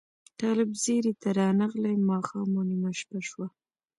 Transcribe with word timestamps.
طالب 0.39 0.69
ځیري 0.83 1.13
ته 1.21 1.29
رانغلې 1.39 1.93
ماښام 2.11 2.49
و 2.53 2.61
نیمه 2.69 2.91
شپه 2.99 3.19
شوه 3.29 3.47